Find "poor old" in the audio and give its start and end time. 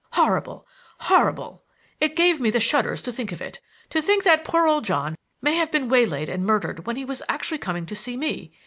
4.43-4.83